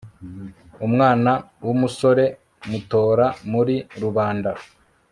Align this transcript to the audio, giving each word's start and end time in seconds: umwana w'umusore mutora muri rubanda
umwana 0.85 1.31
w'umusore 1.65 2.25
mutora 2.69 3.25
muri 3.51 3.75
rubanda 4.01 4.51